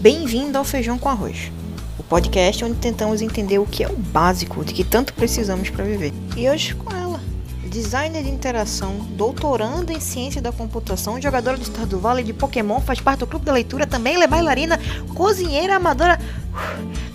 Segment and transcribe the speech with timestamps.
[0.00, 1.52] Bem-vindo ao Feijão com Arroz,
[1.98, 5.84] o podcast onde tentamos entender o que é o básico de que tanto precisamos para
[5.84, 6.10] viver.
[6.34, 7.20] E hoje com ela,
[7.66, 12.80] designer de interação, doutoranda em ciência da computação, jogadora do Star do Vale de Pokémon,
[12.80, 14.80] faz parte do clube da leitura, também é bailarina,
[15.14, 16.18] cozinheira amadora,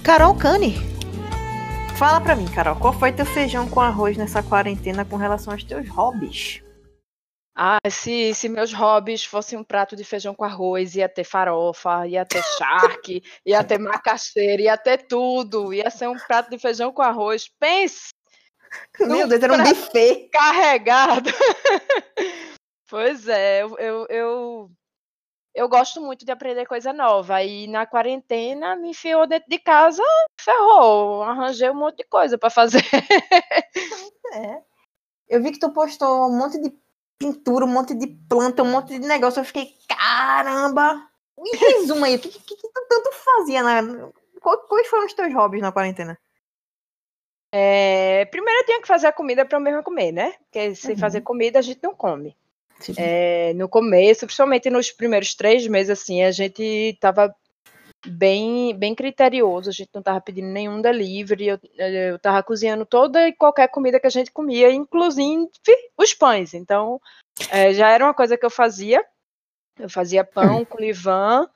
[0.04, 0.80] Carol Cane.
[1.96, 5.64] Fala pra mim, Carol, qual foi teu feijão com arroz nessa quarentena com relação aos
[5.64, 6.62] teus hobbies?
[7.58, 12.06] Ah, se, se meus hobbies fossem um prato de feijão com arroz, ia ter farofa,
[12.06, 15.74] ia ter charque, ia ter macaxeira, ia ter tudo.
[15.74, 17.50] Ia ser um prato de feijão com arroz.
[17.58, 18.10] Pense!
[19.00, 20.28] Meu Deus, era um buffet.
[20.34, 21.30] Carregado.
[22.90, 24.72] pois é, eu, eu, eu,
[25.54, 27.42] eu gosto muito de aprender coisa nova.
[27.42, 30.04] E na quarentena me enfiou dentro de casa,
[30.38, 31.24] ferrou.
[31.24, 32.84] Arranjei um monte de coisa para fazer.
[34.34, 34.62] É.
[35.30, 36.70] Eu vi que tu postou um monte de
[37.18, 39.40] pintura, um monte de planta, um monte de negócio.
[39.40, 41.08] Eu fiquei, caramba!
[41.38, 44.10] Me resuma aí, o que, que, que, tu tanto fazia na.
[44.42, 46.18] Quais foram os teus hobbies na quarentena?
[47.52, 50.34] É, primeiro eu tinha que fazer a comida para eu mesma comer, né?
[50.44, 50.98] Porque sem uhum.
[50.98, 52.36] fazer comida a gente não come.
[52.98, 57.34] É, no começo, principalmente nos primeiros três meses, assim, a gente tava
[58.06, 63.28] bem, bem criterioso, a gente não tava pedindo nenhum delivery, eu, eu tava cozinhando toda
[63.28, 65.50] e qualquer comida que a gente comia, inclusive
[65.98, 66.54] os pães.
[66.54, 67.00] Então,
[67.52, 69.04] é, já era uma coisa que eu fazia.
[69.78, 71.50] Eu fazia pão com livan,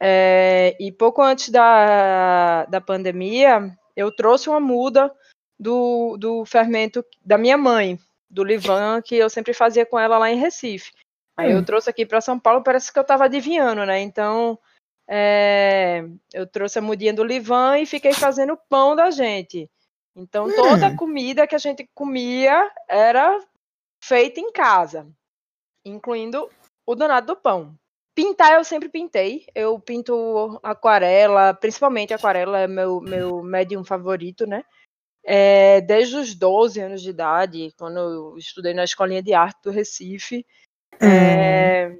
[0.00, 5.12] é, e pouco antes da, da pandemia, eu trouxe uma muda
[5.58, 10.30] do, do fermento da minha mãe, do livan, que eu sempre fazia com ela lá
[10.30, 10.92] em Recife.
[11.36, 11.64] Aí eu hum.
[11.64, 14.00] trouxe aqui para São Paulo, parece que eu estava adivinhando, né?
[14.00, 14.58] Então,
[15.08, 16.04] é,
[16.34, 19.70] eu trouxe a mudinha do Livan e fiquei fazendo pão da gente.
[20.14, 20.96] Então, toda a hum.
[20.96, 23.38] comida que a gente comia era
[24.02, 25.06] feita em casa,
[25.84, 26.50] incluindo
[26.86, 27.74] o danado do pão.
[28.14, 29.44] Pintar eu sempre pintei.
[29.54, 34.64] Eu pinto aquarela, principalmente aquarela é meu, meu médium favorito, né?
[35.22, 39.70] É, desde os 12 anos de idade, quando eu estudei na escolinha de arte do
[39.70, 40.46] Recife,
[41.02, 41.98] é,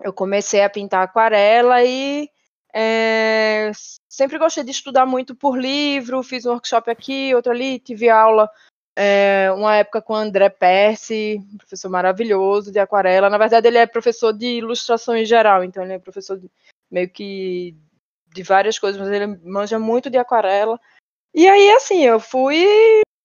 [0.00, 2.28] eu comecei a pintar aquarela e
[2.74, 3.70] é,
[4.08, 8.50] sempre gostei de estudar muito por livro, fiz um workshop aqui, outro ali, tive aula
[8.96, 13.28] é, uma época com o André Percy, professor maravilhoso de aquarela.
[13.28, 16.50] Na verdade, ele é professor de ilustração em geral, então ele é professor de,
[16.90, 17.76] meio que
[18.32, 20.80] de várias coisas, mas ele manja muito de aquarela.
[21.34, 22.64] E aí, assim, eu fui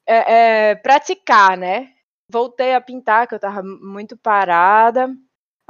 [0.07, 1.94] é, praticar, né?
[2.31, 5.09] Voltei a pintar, que eu estava muito parada.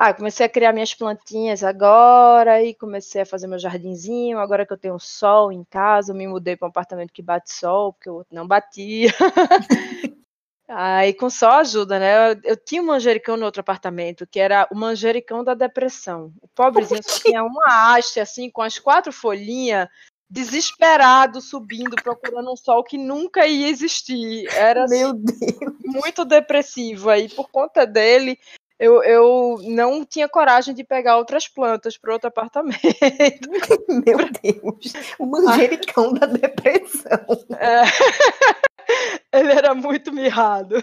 [0.01, 4.39] Ah, comecei a criar minhas plantinhas agora e comecei a fazer meu jardinzinho.
[4.39, 7.51] Agora que eu tenho sol em casa, eu me mudei para um apartamento que bate
[7.51, 9.09] sol, porque o outro não batia.
[10.69, 12.31] Aí com sol ajuda, né?
[12.31, 16.31] Eu, eu, tinha um manjericão no outro apartamento, que era o manjericão da depressão.
[16.41, 19.89] O pobrezinho só tinha uma haste, assim, com as quatro folhinhas,
[20.29, 24.47] desesperado, subindo, procurando um sol que nunca ia existir.
[24.55, 25.73] Era Meu Deus.
[25.83, 27.09] muito depressivo.
[27.09, 28.39] Aí, por conta dele,
[28.79, 32.79] eu, eu não tinha coragem de pegar outras plantas para outro apartamento.
[33.89, 37.19] Meu Deus, o manjericão da depressão.
[37.59, 37.81] É.
[39.37, 40.81] Ele era muito mirrado.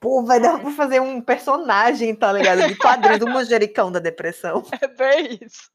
[0.00, 2.68] Pô, vai dar pra fazer um personagem, tá ligado?
[2.68, 4.62] De quadrinho do manjericão da depressão.
[4.80, 5.70] É bem isso.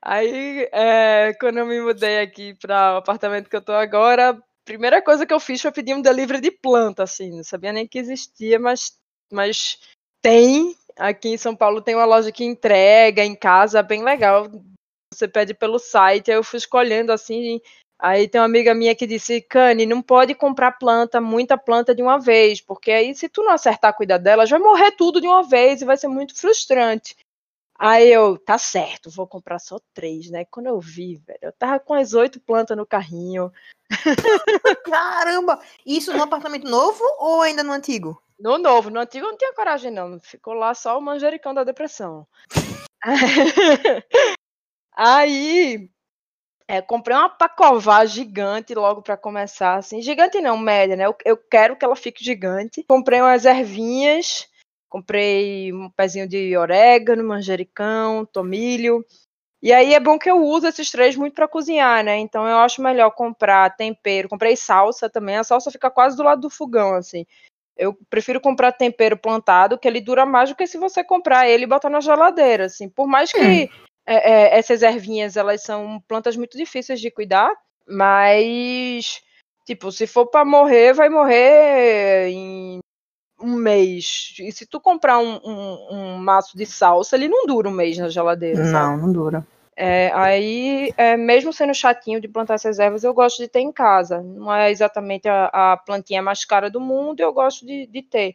[0.00, 4.38] Aí, é, quando eu me mudei aqui para o apartamento que eu tô agora, a
[4.64, 7.36] primeira coisa que eu fiz foi pedir um delivery de planta, assim.
[7.36, 8.97] Não sabia nem que existia, mas
[9.32, 9.78] mas
[10.22, 10.76] tem.
[10.96, 14.50] Aqui em São Paulo tem uma loja que entrega em casa, bem legal.
[15.14, 17.60] Você pede pelo site, aí eu fui escolhendo assim.
[18.00, 22.00] Aí tem uma amiga minha que disse, Cani, não pode comprar planta, muita planta de
[22.00, 25.42] uma vez, porque aí se tu não acertar cuidar dela, vai morrer tudo de uma
[25.42, 27.16] vez e vai ser muito frustrante.
[27.76, 30.44] Aí eu, tá certo, vou comprar só três, né?
[30.44, 33.52] Quando eu vi, velho, eu tava com as oito plantas no carrinho.
[34.84, 35.60] Caramba!
[35.86, 38.20] Isso no apartamento novo ou ainda no antigo?
[38.38, 40.20] No novo, no antigo eu não tinha coragem, não.
[40.20, 42.26] Ficou lá só o manjericão da depressão.
[44.94, 45.90] Aí,
[46.68, 50.00] é, comprei uma pacová gigante logo para começar, assim.
[50.00, 51.06] Gigante não, média, né?
[51.06, 52.84] Eu, eu, quero que ela fique gigante.
[52.84, 54.48] Comprei umas ervinhas,
[54.88, 59.04] comprei um pezinho de orégano, manjericão, tomilho.
[59.60, 62.18] E aí é bom que eu uso esses três muito para cozinhar, né?
[62.18, 64.28] Então eu acho melhor comprar tempero.
[64.28, 65.36] Comprei salsa também.
[65.36, 67.26] A salsa fica quase do lado do fogão, assim.
[67.78, 71.64] Eu prefiro comprar tempero plantado, que ele dura mais do que se você comprar ele
[71.64, 72.88] e botar na geladeira, assim.
[72.88, 73.68] Por mais que hum.
[74.06, 77.50] é, é, essas ervinhas, elas são plantas muito difíceis de cuidar,
[77.88, 79.20] mas,
[79.64, 82.80] tipo, se for para morrer, vai morrer em
[83.40, 84.34] um mês.
[84.40, 87.96] E se tu comprar um, um, um, maço de salsa, ele não dura um mês
[87.96, 88.64] na geladeira.
[88.64, 89.00] Não, sabe?
[89.00, 89.46] não dura.
[89.80, 93.70] É, aí, é, mesmo sendo chatinho de plantar essas ervas, eu gosto de ter em
[93.70, 94.20] casa.
[94.20, 98.34] Não é exatamente a, a plantinha mais cara do mundo, eu gosto de, de ter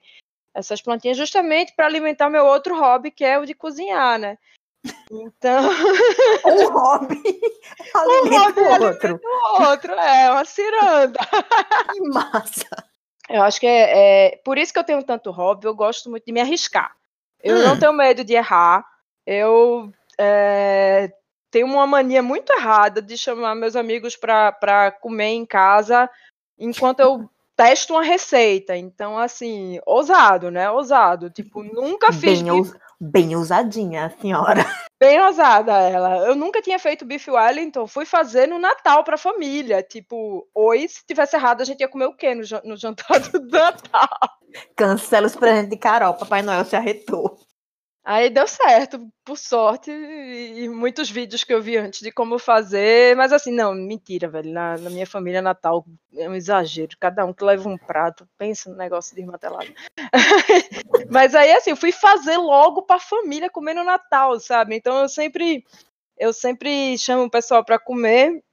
[0.54, 4.38] essas plantinhas justamente para alimentar meu outro hobby, que é o de cozinhar, né?
[5.12, 5.70] Então.
[6.46, 7.22] Um hobby
[7.94, 9.22] alimenta um hobby o outro.
[9.24, 11.20] O outro, é, uma ciranda.
[11.92, 12.70] Que massa.
[13.30, 16.24] Eu acho que é, é, por isso que eu tenho tanto hobby, eu gosto muito
[16.26, 16.96] de me arriscar.
[17.44, 17.64] Eu hum.
[17.64, 18.86] não tenho medo de errar.
[19.26, 21.12] Eu é,
[21.54, 26.10] tenho uma mania muito errada de chamar meus amigos para comer em casa
[26.58, 28.76] enquanto eu testo uma receita.
[28.76, 30.72] Então, assim, ousado, né?
[30.72, 31.30] Ousado.
[31.30, 32.42] Tipo, nunca fiz.
[32.42, 32.64] Bem,
[33.00, 34.66] bem ousadinha a senhora.
[35.00, 36.26] Bem ousada ela.
[36.26, 39.84] Eu nunca tinha feito bife Wellington, fui fazer no Natal pra família.
[39.84, 43.40] Tipo, oi, se tivesse errado, a gente ia comer o quê no, no jantar do
[43.52, 44.08] Natal?
[44.78, 47.38] Cancela os presentes de Carol, Papai Noel se arretou.
[48.06, 53.16] Aí deu certo, por sorte, e, muitos vídeos que eu vi antes de como fazer,
[53.16, 54.52] mas assim, não, mentira, velho.
[54.52, 58.70] Na, na, minha família Natal é um exagero, cada um que leva um prato, pensa
[58.70, 59.74] no negócio desmantelado.
[61.10, 64.76] mas aí, assim, eu fui fazer logo pra família comer no Natal, sabe?
[64.76, 65.64] Então eu sempre,
[66.18, 68.44] eu sempre chamo o pessoal para comer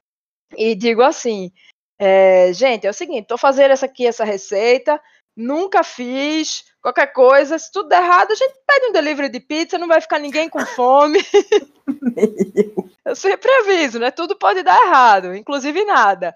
[0.56, 1.50] e digo assim,
[1.98, 5.00] é, gente, é o seguinte, tô fazendo essa aqui, essa receita,
[5.36, 9.78] nunca fiz, qualquer coisa, se tudo der errado, a gente pede um delivery de pizza,
[9.78, 11.18] não vai ficar ninguém com fome.
[13.04, 14.10] Eu sempre aviso, né?
[14.10, 16.34] Tudo pode dar errado, inclusive nada.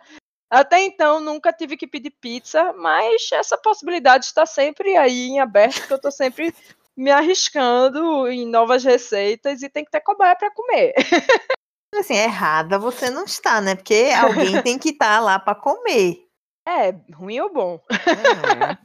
[0.51, 5.81] Até então, nunca tive que pedir pizza, mas essa possibilidade está sempre aí em aberto,
[5.81, 6.55] porque eu estou sempre
[6.97, 10.95] me arriscando em novas receitas e tem que ter cobaia para comer.
[11.95, 13.75] Assim, errada você não está, né?
[13.75, 16.25] Porque alguém tem que estar tá lá para comer.
[16.67, 17.81] É, ruim ou bom.
[17.91, 18.79] É.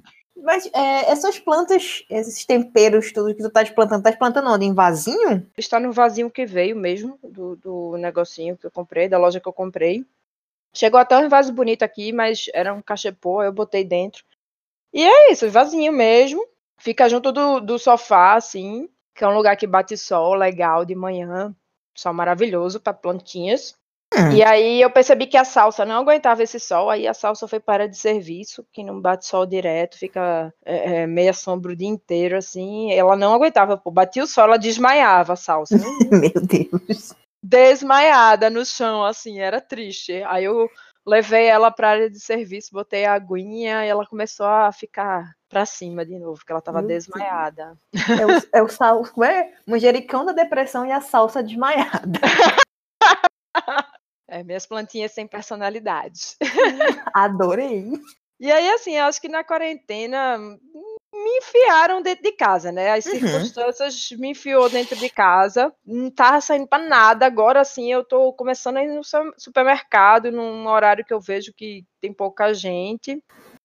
[0.44, 4.66] Mas é, essas plantas, esses temperos, tudo que tu tá plantando, tá plantando onde?
[4.66, 5.46] Em vasinho?
[5.58, 9.48] Está no vasinho que veio mesmo, do, do negocinho que eu comprei, da loja que
[9.48, 10.06] eu comprei.
[10.74, 14.24] Chegou até um vaso bonito aqui, mas era um cachepô, eu botei dentro.
[14.94, 16.46] E é isso, vasinho mesmo.
[16.78, 20.96] Fica junto do, do sofá, assim, que é um lugar que bate sol legal de
[20.96, 21.56] manhã.
[21.94, 23.79] Sol maravilhoso para plantinhas.
[24.20, 24.32] Hum.
[24.32, 27.60] E aí eu percebi que a salsa não aguentava esse sol, aí a salsa foi
[27.60, 31.88] para de serviço, que não bate sol direto, fica é, é, meia sombra o dia
[31.88, 32.92] inteiro, assim.
[32.92, 35.78] Ela não aguentava, pô, batia o sol, ela desmaiava a salsa.
[35.78, 35.86] Né?
[36.12, 37.14] Meu Deus.
[37.42, 40.22] Desmaiada no chão, assim, era triste.
[40.28, 40.70] Aí eu
[41.06, 45.66] levei ela para área de serviço, botei a aguinha e ela começou a ficar para
[45.66, 47.78] cima de novo, porque ela estava desmaiada.
[47.94, 52.20] É o, é o sal, é manjericão da depressão e a salsa desmaiada.
[54.30, 56.36] É, minhas plantinhas sem personalidade.
[57.14, 57.92] Adorei.
[58.40, 62.92] E aí, assim, eu acho que na quarentena me enfiaram dentro de casa, né?
[62.92, 63.12] As uhum.
[63.12, 67.26] circunstâncias me enfiou dentro de casa, não tava saindo para nada.
[67.26, 69.02] Agora, assim, eu tô começando a ir no
[69.38, 73.22] supermercado, num horário que eu vejo que tem pouca gente,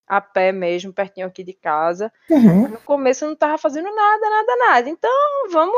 [0.07, 2.13] a pé mesmo, pertinho aqui de casa.
[2.29, 2.69] Uhum.
[2.69, 4.89] No começo eu não tava fazendo nada, nada, nada.
[4.91, 5.11] Então,
[5.51, 5.77] vamos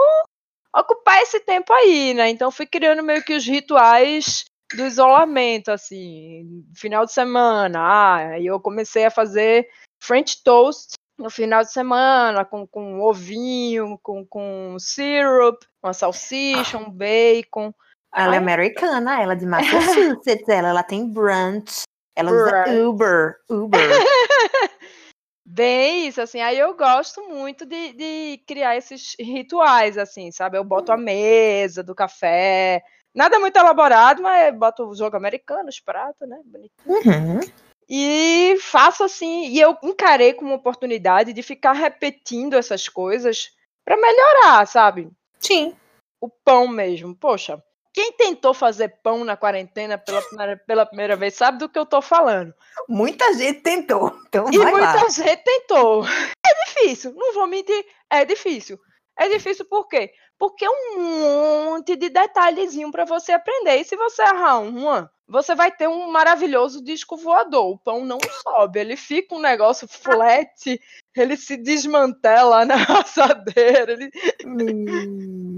[0.74, 2.30] ocupar esse tempo aí, né?
[2.30, 4.44] Então, fui criando meio que os rituais
[4.74, 7.78] do isolamento, assim, final de semana.
[7.80, 9.68] Ah, aí eu comecei a fazer
[10.02, 16.90] French toast no final de semana, com, com ovinho, com, com syrup, uma salsicha, um
[16.90, 17.72] bacon.
[18.14, 21.82] Ela é americana, ela é de Massachusetts, ela, ela tem brunch,
[22.14, 22.70] ela brunch.
[22.70, 23.80] usa Uber, Uber.
[25.48, 30.58] Bem isso, assim, aí eu gosto muito de, de criar esses rituais, assim, sabe?
[30.58, 32.82] Eu boto a mesa do café,
[33.16, 36.38] Nada muito elaborado, mas boto o jogo americano, os pratos, né?
[36.84, 37.40] Uhum.
[37.88, 44.66] E faço assim, e eu encarei como oportunidade de ficar repetindo essas coisas para melhorar,
[44.66, 45.10] sabe?
[45.38, 45.74] Sim.
[46.20, 47.16] O pão mesmo.
[47.16, 51.78] Poxa, quem tentou fazer pão na quarentena pela primeira, pela primeira vez sabe do que
[51.78, 52.52] eu tô falando.
[52.86, 54.14] Muita gente tentou.
[54.28, 55.08] Então e muita lá.
[55.08, 56.04] gente tentou.
[56.04, 58.78] É difícil, não vou mentir, é difícil.
[59.18, 60.12] É difícil por quê?
[60.38, 63.76] Porque é um monte de detalhezinho para você aprender.
[63.76, 67.72] E se você errar uma, você vai ter um maravilhoso disco voador.
[67.72, 70.80] O pão não sobe, ele fica um negócio flat,
[71.16, 73.92] ele se desmantela na assadeira.
[73.92, 74.10] Ele...
[74.44, 75.56] Hum.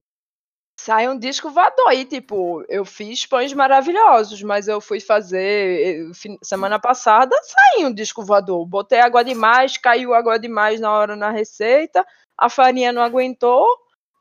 [0.81, 1.93] Sai um disco voador.
[1.93, 6.11] E, tipo, eu fiz pães maravilhosos, mas eu fui fazer
[6.43, 8.65] semana passada, saiu um disco voador.
[8.65, 12.07] Botei água demais, caiu água demais na hora na receita,
[12.39, 13.67] a farinha não aguentou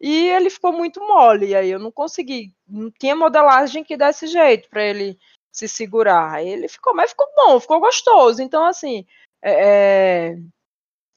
[0.01, 1.55] e ele ficou muito mole.
[1.55, 5.17] Aí eu não consegui, não tinha modelagem que desse jeito para ele
[5.51, 6.33] se segurar.
[6.33, 8.41] Aí ele ficou, mas ficou bom, ficou gostoso.
[8.41, 9.05] Então, assim,
[9.41, 10.37] é, é,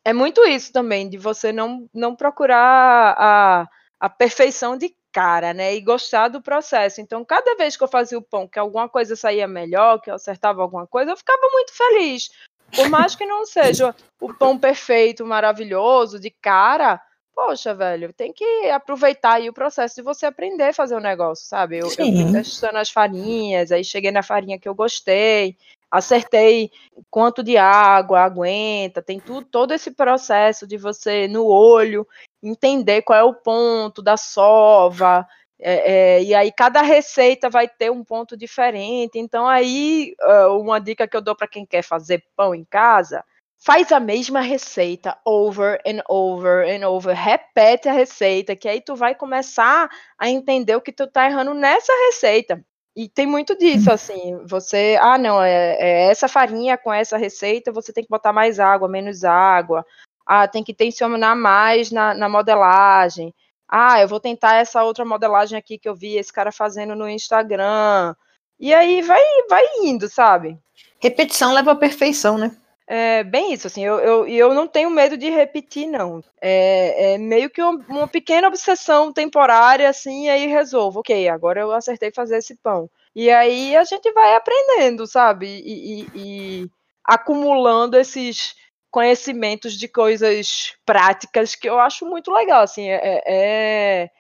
[0.05, 5.75] é muito isso também, de você não, não procurar a, a perfeição de cara, né?
[5.75, 7.01] E gostar do processo.
[7.01, 10.15] Então, cada vez que eu fazia o pão, que alguma coisa saía melhor, que eu
[10.15, 12.31] acertava alguma coisa, eu ficava muito feliz.
[12.75, 17.01] Por mais que não seja o pão perfeito, maravilhoso, de cara,
[17.35, 21.47] poxa, velho, tem que aproveitar aí o processo de você aprender a fazer o negócio,
[21.47, 21.79] sabe?
[21.79, 25.57] Eu, eu fui testando as farinhas, aí cheguei na farinha que eu gostei,
[25.91, 26.71] acertei
[27.11, 32.07] quanto de água aguenta, tem tudo, todo esse processo de você, no olho,
[32.43, 35.27] entender qual é o ponto da sova,
[35.63, 39.19] é, é, e aí cada receita vai ter um ponto diferente.
[39.19, 40.15] Então aí
[40.59, 43.25] uma dica que eu dou para quem quer fazer pão em casa,
[43.63, 48.97] faz a mesma receita over and over and over, repete a receita, que aí tu
[48.97, 49.89] vai começar
[50.19, 52.65] a entender o que tu tá errando nessa receita.
[52.97, 53.93] E tem muito disso, hum.
[53.93, 58.33] assim, você, ah, não, é, é, essa farinha com essa receita, você tem que botar
[58.33, 59.87] mais água, menos água,
[60.27, 63.33] ah, tem que tensionar mais na, na modelagem,
[63.71, 67.09] ah, eu vou tentar essa outra modelagem aqui que eu vi esse cara fazendo no
[67.09, 68.17] Instagram,
[68.59, 70.59] e aí vai, vai indo, sabe?
[70.99, 72.55] Repetição leva à perfeição, né?
[72.93, 76.25] É bem isso, assim, eu, eu, eu não tenho medo de repetir, não.
[76.41, 81.61] É, é meio que uma, uma, pequena obsessão temporária, assim, e aí resolvo, ok, agora
[81.61, 82.91] eu acertei fazer esse pão.
[83.15, 85.47] E aí a gente vai aprendendo, sabe?
[85.47, 86.71] E, e, e
[87.05, 88.57] acumulando esses
[88.91, 94.11] conhecimentos de coisas práticas que eu acho muito legal, assim, é, é, é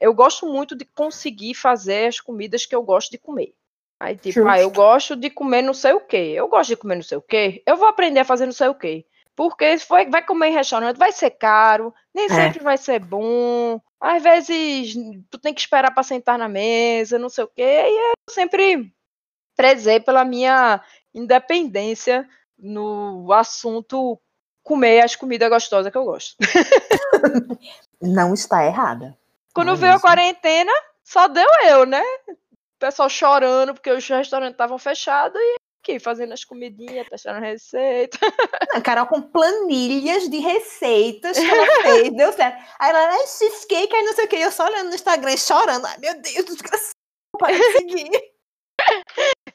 [0.00, 3.54] eu gosto muito de conseguir fazer as comidas que eu gosto de comer.
[4.00, 6.32] Aí, tipo, ah, eu gosto de comer não sei o quê.
[6.34, 7.62] Eu gosto de comer não sei o quê.
[7.66, 9.04] Eu vou aprender a fazer não sei o quê.
[9.34, 12.28] Porque se for, vai comer em restaurante, vai ser caro, nem é.
[12.28, 13.80] sempre vai ser bom.
[14.00, 14.94] Às vezes
[15.30, 17.62] tu tem que esperar para sentar na mesa, não sei o quê.
[17.62, 18.92] E eu sempre
[19.56, 20.80] prezei pela minha
[21.12, 24.20] independência no assunto
[24.62, 26.36] comer as comidas gostosas que eu gosto.
[28.00, 29.16] Não está errada.
[29.54, 30.72] Quando veio a quarentena,
[31.02, 32.02] só deu eu, né?
[32.78, 38.18] pessoal chorando porque os restaurantes estavam fechados e aqui fazendo as comidinhas, testando receita.
[38.74, 42.62] A Carol com planilhas de receitas que ela fez, deu certo.
[42.78, 45.86] Aí ela, ai, cheesecake, aí não sei o que, eu só olhando no Instagram chorando.
[45.86, 46.92] Ai, meu Deus, desgraçado,
[47.38, 48.10] para seguir.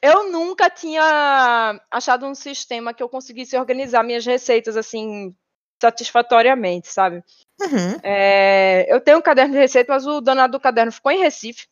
[0.04, 5.34] Eu nunca tinha achado um sistema que eu conseguisse organizar minhas receitas assim
[5.80, 7.24] satisfatoriamente, sabe?
[7.58, 7.98] Uhum.
[8.02, 11.66] É, eu tenho um caderno de receita, mas o danado do caderno ficou em Recife.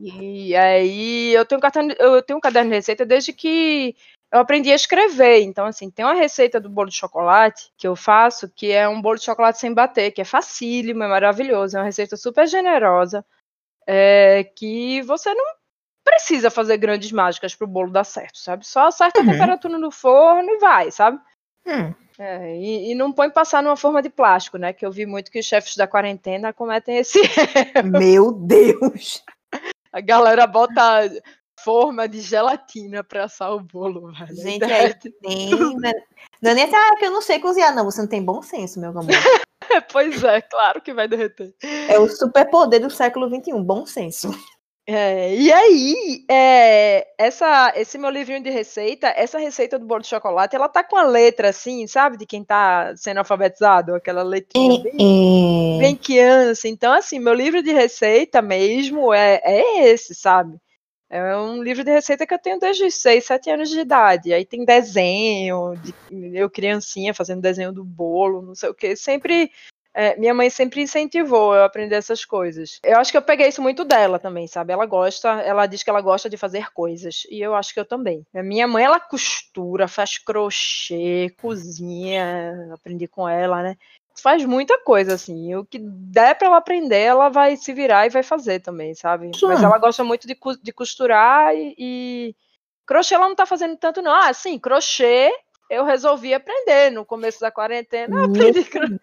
[0.00, 3.94] E aí eu tenho, um eu tenho um caderno de receita desde que
[4.32, 5.42] eu aprendi a escrever.
[5.42, 9.02] Então, assim, tem uma receita do bolo de chocolate que eu faço, que é um
[9.02, 13.22] bolo de chocolate sem bater, que é facílimo, é maravilhoso, é uma receita super generosa,
[13.86, 15.44] é, que você não
[16.04, 18.66] precisa fazer grandes mágicas para o bolo dar certo, sabe?
[18.66, 19.28] Só acerta uhum.
[19.28, 21.18] a temperatura no forno e vai, sabe?
[21.66, 21.94] Uhum.
[22.18, 24.72] É, e, e, não põe passar numa forma de plástico, né?
[24.72, 27.18] Que eu vi muito que os chefes da quarentena cometem esse
[27.74, 27.88] erro.
[27.88, 29.24] Meu Deus!
[29.92, 31.10] A galera bota
[31.64, 34.36] forma de gelatina pra assar o bolo, velho.
[34.36, 34.92] Gente, é,
[35.22, 35.50] tem.
[35.78, 35.92] Né?
[36.40, 37.84] Não é nem assim, ah, que eu não sei cozinhar, não.
[37.84, 39.06] Você não tem bom senso, meu amor.
[39.90, 41.54] pois é, claro que vai derreter.
[41.88, 44.30] É o superpoder do século XXI, bom senso.
[44.86, 50.08] É, e aí, é, essa, esse meu livrinho de receita, essa receita do bolo de
[50.08, 52.18] chocolate, ela tá com a letra assim, sabe?
[52.18, 56.68] De quem tá sendo alfabetizado, aquela letrinha bem, bem criança.
[56.68, 60.58] Então, assim, meu livro de receita mesmo é, é esse, sabe?
[61.08, 64.34] É um livro de receita que eu tenho desde os 6, 7 anos de idade.
[64.34, 65.94] Aí tem desenho, de,
[66.36, 68.96] eu criancinha fazendo desenho do bolo, não sei o que.
[68.96, 69.50] Sempre
[69.94, 72.80] é, minha mãe sempre incentivou eu a aprender essas coisas.
[72.82, 74.72] Eu acho que eu peguei isso muito dela também, sabe?
[74.72, 77.24] Ela gosta, ela diz que ela gosta de fazer coisas.
[77.30, 78.26] E eu acho que eu também.
[78.34, 83.76] A minha mãe, ela costura, faz crochê, cozinha, aprendi com ela, né?
[84.20, 85.54] Faz muita coisa, assim.
[85.54, 89.30] O que der pra ela aprender, ela vai se virar e vai fazer também, sabe?
[89.36, 89.46] Sim.
[89.46, 92.36] Mas ela gosta muito de, de costurar e, e.
[92.84, 94.12] Crochê ela não tá fazendo tanto, não.
[94.12, 95.32] Ah, sim, crochê
[95.70, 98.16] eu resolvi aprender no começo da quarentena.
[98.16, 98.64] Eu aprendi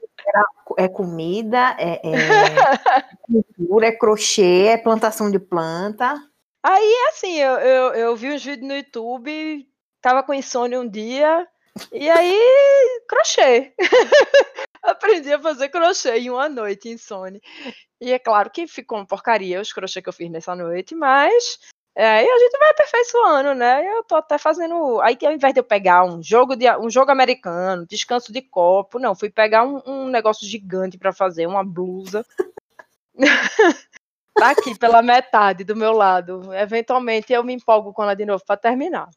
[0.77, 6.15] é comida, é, é cultura, é crochê, é plantação de planta.
[6.63, 9.67] Aí, assim, eu, eu, eu vi uns vídeos no YouTube,
[9.99, 11.47] tava com insônia um dia,
[11.91, 13.73] e aí, crochê.
[14.83, 17.39] Aprendi a fazer crochê em uma noite, insônia.
[17.99, 21.59] E é claro que ficou uma porcaria os crochê que eu fiz nessa noite, mas
[21.95, 23.85] é, e a gente vai aperfeiçoando, né?
[23.85, 25.01] Eu tô até fazendo.
[25.01, 28.97] Aí ao invés de eu pegar um jogo de um jogo americano, descanso de copo,
[28.97, 32.25] não, fui pegar um, um negócio gigante para fazer, uma blusa.
[34.35, 36.53] tá aqui pela metade do meu lado.
[36.53, 39.09] Eventualmente eu me empolgo com ela de novo para terminar.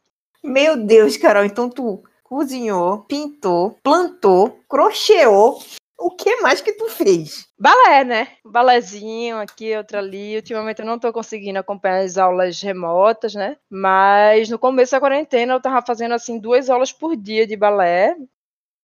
[0.43, 5.63] Meu Deus, Carol, então tu cozinhou, pintou, plantou, crocheou,
[6.05, 7.49] O que mais que tu fez?
[7.59, 8.29] Balé, né?
[8.45, 10.37] Balézinho aqui, outro ali.
[10.37, 13.57] Ultimamente eu não tô conseguindo acompanhar as aulas remotas, né?
[13.71, 18.15] Mas no começo da quarentena eu tava fazendo assim duas aulas por dia de balé.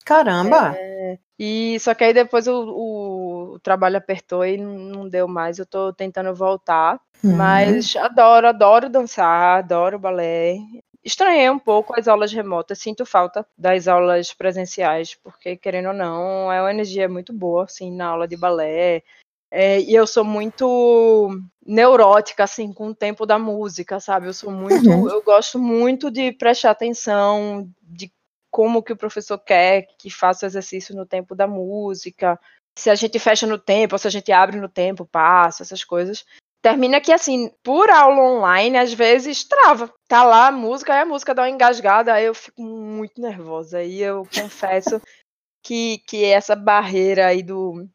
[0.02, 0.74] Caramba!
[0.74, 5.58] É, e só que aí depois o, o, o, trabalho apertou e não deu mais.
[5.58, 6.98] Eu tô tentando voltar.
[7.22, 7.36] Uhum.
[7.36, 10.56] Mas adoro, adoro dançar, adoro balé
[11.04, 16.52] estranhei um pouco as aulas remotas, sinto falta das aulas presenciais, porque, querendo ou não,
[16.52, 19.02] é uma energia muito boa, assim, na aula de balé.
[19.50, 21.28] É, e eu sou muito
[21.66, 24.26] neurótica, assim, com o tempo da música, sabe?
[24.26, 25.08] Eu sou muito, uhum.
[25.08, 28.12] eu gosto muito de prestar atenção, de
[28.50, 32.38] como que o professor quer que faça o exercício no tempo da música,
[32.76, 36.24] se a gente fecha no tempo, se a gente abre no tempo, passa, essas coisas
[36.62, 39.92] termina que, assim, por aula online, às vezes trava.
[40.08, 43.78] Tá lá a música, aí a música dá uma engasgada, aí eu fico muito nervosa.
[43.78, 45.00] Aí eu confesso
[45.62, 47.88] que, que essa barreira aí do,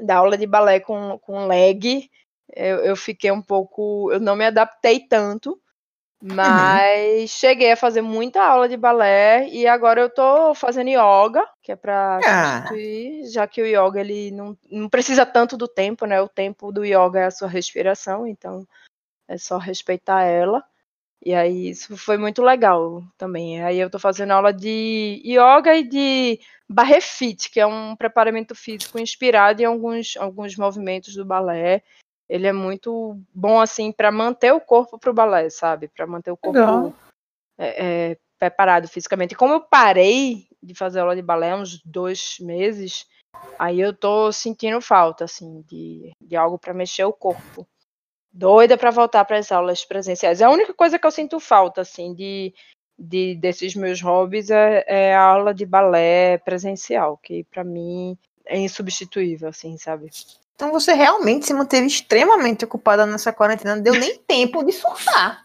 [0.00, 2.10] da aula de balé com, com lag,
[2.54, 4.10] eu, eu fiquei um pouco.
[4.12, 5.60] Eu não me adaptei tanto.
[6.24, 7.26] Mas uhum.
[7.26, 11.76] cheguei a fazer muita aula de balé e agora eu tô fazendo yoga, que é
[11.76, 12.58] para ah.
[12.68, 16.22] substituir, já que o yoga ele não, não precisa tanto do tempo, né?
[16.22, 18.64] O tempo do yoga é a sua respiração, então
[19.26, 20.62] é só respeitar ela.
[21.24, 23.60] E aí isso foi muito legal também.
[23.64, 28.54] Aí eu tô fazendo aula de yoga e de barre fit, que é um preparamento
[28.54, 31.82] físico inspirado em alguns, alguns movimentos do balé
[32.32, 35.86] ele é muito bom assim para manter o corpo para o balé, sabe?
[35.86, 36.94] Para manter o corpo
[37.58, 39.32] é, é, preparado fisicamente.
[39.32, 43.06] E como eu parei de fazer aula de balé uns dois meses,
[43.58, 47.68] aí eu tô sentindo falta assim de, de algo para mexer o corpo.
[48.32, 50.40] Doida para voltar para as aulas presenciais.
[50.40, 52.54] É a única coisa que eu sinto falta assim de,
[52.98, 58.58] de desses meus hobbies é, é a aula de balé presencial, que para mim é
[58.58, 60.08] insubstituível, assim, sabe?
[60.54, 65.42] Então você realmente se manteve extremamente ocupada nessa quarentena, não deu nem tempo de surtar.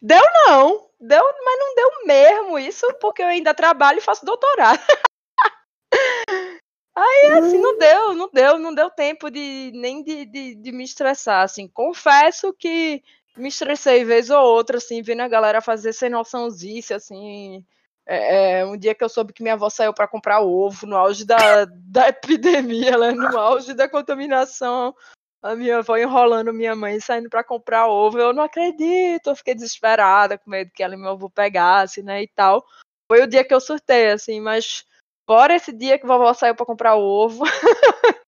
[0.00, 4.80] Deu não, deu, mas não deu mesmo isso, porque eu ainda trabalho e faço doutorado.
[6.96, 10.84] Aí, assim, não deu, não deu, não deu tempo de nem de, de, de, me
[10.84, 11.66] estressar, assim.
[11.66, 13.02] Confesso que
[13.36, 17.64] me estressei vez ou outra, assim, vendo a galera fazer sem noçãozice, assim,
[18.06, 20.96] é, é, um dia que eu soube que minha avó saiu para comprar ovo no
[20.96, 24.94] auge da, da epidemia, ela, no auge da contaminação,
[25.42, 28.18] a minha avó enrolando minha mãe saindo para comprar ovo.
[28.18, 32.22] Eu não acredito, eu fiquei desesperada, com medo que ela e meu avô pegasse, né,
[32.22, 32.64] e tal.
[33.10, 34.84] Foi o dia que eu surtei, assim, mas
[35.26, 37.44] fora esse dia que a vovó saiu para comprar ovo,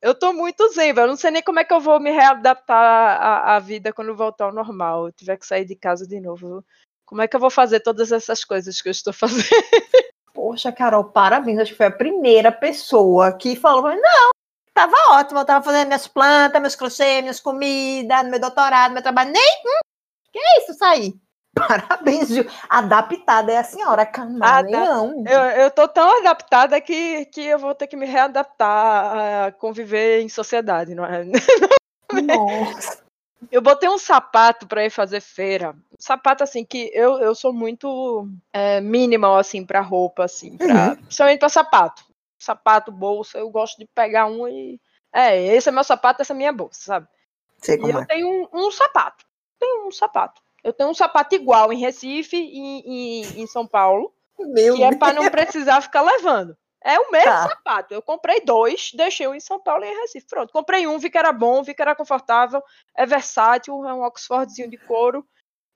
[0.00, 2.76] eu tô muito zen, eu não sei nem como é que eu vou me readaptar
[2.76, 6.64] à, à vida quando voltar ao normal, eu tiver que sair de casa de novo.
[7.08, 9.48] Como é que eu vou fazer todas essas coisas que eu estou fazendo?
[10.34, 11.58] Poxa, Carol, parabéns.
[11.58, 14.30] Acho que foi a primeira pessoa que falou não,
[14.74, 19.32] tava ótimo, eu tava fazendo minhas plantas, meus crochê, minhas comidas, meu doutorado, meu trabalho.
[19.32, 19.62] Nem.
[19.64, 19.80] Hum,
[20.30, 21.14] que é isso, sair?
[21.56, 22.44] Parabéns, Gil.
[22.68, 25.24] Adaptada é a senhora, camaleão.
[25.26, 30.20] Eu, eu tô tão adaptada que, que eu vou ter que me readaptar a conviver
[30.20, 31.24] em sociedade, não é?
[32.12, 33.07] Nossa.
[33.50, 35.70] Eu botei um sapato para ir fazer feira.
[35.92, 40.90] Um sapato assim que eu, eu sou muito é, minimal assim para roupa assim, pra,
[40.90, 40.96] uhum.
[40.96, 42.04] principalmente para sapato.
[42.38, 44.80] Sapato, bolsa, eu gosto de pegar um e
[45.12, 47.08] é, esse é meu sapato, essa é minha bolsa, sabe?
[47.58, 48.04] Sei e eu é.
[48.04, 49.24] tenho um, um, sapato.
[49.58, 50.40] Tenho um sapato.
[50.62, 54.12] Eu tenho um sapato igual em Recife e em, em São Paulo.
[54.38, 54.94] Meu que Deus.
[54.94, 56.56] é para não precisar ficar levando.
[56.82, 57.48] É o mesmo tá.
[57.48, 57.94] sapato.
[57.94, 60.26] Eu comprei dois, deixei um em São Paulo e em Recife.
[60.26, 62.62] Pronto, comprei um, vi que era bom, vi que era confortável,
[62.96, 65.26] é versátil, é um Oxfordzinho de couro.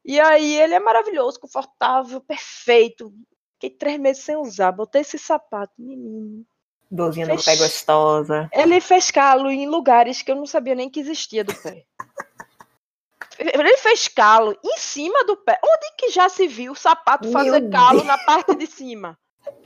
[0.05, 3.13] E aí ele é maravilhoso, confortável, perfeito.
[3.55, 6.45] Fiquei três meses sem usar, botei esse sapato, menino.
[6.91, 7.39] Dorzinha fez...
[7.39, 8.51] no pé gostosa.
[8.53, 11.85] Ele fez calo em lugares que eu não sabia nem que existia do pé.
[13.39, 15.59] Ele fez calo em cima do pé.
[15.65, 18.07] Onde que já se viu o sapato fazer Meu calo Deus.
[18.07, 19.19] na parte de cima?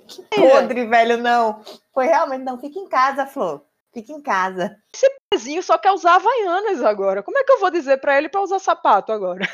[0.06, 1.62] Que podre, velho, não.
[1.92, 2.58] Foi realmente, não.
[2.58, 3.62] Fica em casa, Flor.
[3.92, 4.76] Fica em casa.
[4.94, 7.22] Esse pezinho só quer usar Havaianas agora.
[7.22, 9.48] Como é que eu vou dizer para ele para usar sapato agora?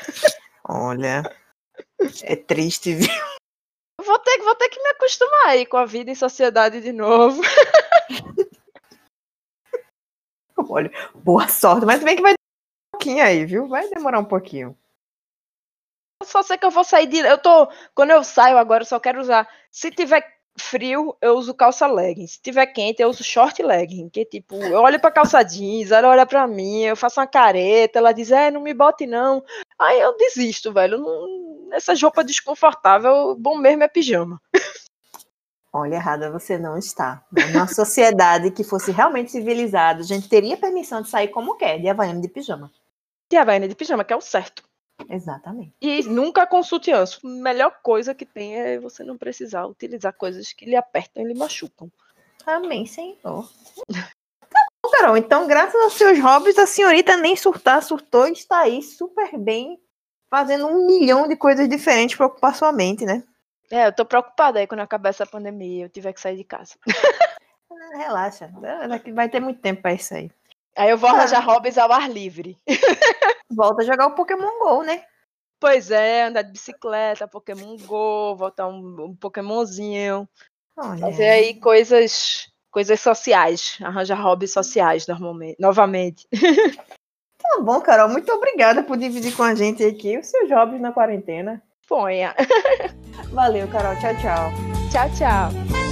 [0.67, 1.23] Olha,
[2.23, 3.09] é triste, viu?
[4.05, 7.41] Vou ter, vou ter que me acostumar aí com a vida em sociedade de novo.
[10.69, 13.67] Olha, boa sorte, mas bem que vai demorar um pouquinho aí, viu?
[13.67, 14.77] Vai demorar um pouquinho.
[16.25, 17.17] Só sei que eu vou sair de.
[17.19, 17.67] Eu tô.
[17.95, 19.47] Quando eu saio agora, eu só quero usar.
[19.71, 20.23] Se tiver
[20.57, 22.27] frio, eu uso calça legging.
[22.27, 24.09] Se tiver quente, eu uso short legging.
[24.09, 27.99] Que tipo, eu olho pra calça jeans, ela olha pra mim, eu faço uma careta,
[27.99, 29.43] ela diz, é, não me bote não.
[29.79, 30.97] Aí eu desisto, velho.
[30.97, 31.71] Não...
[31.73, 34.39] Essa roupa desconfortável, bom mesmo é pijama.
[35.75, 37.25] Olha, errada você não está.
[37.51, 41.89] Numa sociedade que fosse realmente civilizada, a gente teria permissão de sair como quer, de
[41.89, 42.71] havaiana de pijama.
[43.27, 44.63] De havaiana de pijama, que é o certo.
[45.09, 45.73] Exatamente.
[45.81, 47.03] E nunca com sutiã.
[47.03, 51.27] A melhor coisa que tem é você não precisar utilizar coisas que lhe apertam e
[51.27, 51.91] lhe machucam.
[52.45, 53.49] Amém, Senhor.
[53.89, 55.17] Tá bom, Carol.
[55.17, 59.79] Então, graças aos seus hobbies, a senhorita nem surtar, surtou e está aí super bem,
[60.29, 63.23] fazendo um milhão de coisas diferentes para ocupar sua mente, né?
[63.71, 66.43] É, eu tô preocupada aí quando acabar essa pandemia e eu tiver que sair de
[66.43, 66.75] casa.
[67.75, 68.49] Ah, relaxa,
[69.13, 70.31] vai ter muito tempo para isso aí.
[70.75, 71.53] Aí eu vou arranjar ah.
[71.53, 72.57] hobbies ao ar livre.
[73.51, 75.03] Volta a jogar o Pokémon GO, né?
[75.59, 80.27] Pois é, andar de bicicleta, Pokémon GO, voltar um, um Pokémonzinho.
[80.75, 80.99] Olha.
[80.99, 86.27] Fazer aí coisas, coisas sociais, arranjar hobbies sociais normalmente, novamente.
[87.43, 90.93] Tá bom, Carol, muito obrigada por dividir com a gente aqui os seus hobbies na
[90.93, 91.61] quarentena.
[91.87, 92.33] Ponha.
[93.31, 93.95] Valeu, Carol.
[93.99, 94.51] Tchau, tchau.
[94.89, 95.82] Tchau, tchau.